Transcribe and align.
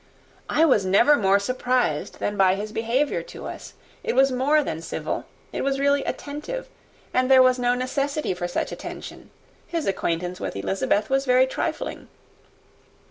"I 0.49 0.65
was 0.65 0.83
never 0.83 1.15
more 1.15 1.37
surprised 1.37 2.17
than 2.17 2.35
by 2.35 2.55
his 2.55 2.71
behaviour 2.71 3.21
to 3.21 3.45
us. 3.45 3.75
It 4.03 4.15
was 4.15 4.31
more 4.31 4.63
than 4.63 4.81
civil; 4.81 5.25
it 5.53 5.61
was 5.63 5.79
really 5.79 6.03
attentive; 6.05 6.67
and 7.13 7.29
there 7.29 7.43
was 7.43 7.59
no 7.59 7.75
necessity 7.75 8.33
for 8.33 8.47
such 8.47 8.71
attention. 8.71 9.29
His 9.67 9.85
acquaintance 9.85 10.39
with 10.39 10.55
Elizabeth 10.55 11.11
was 11.11 11.27
very 11.27 11.45
trifling." 11.45 12.07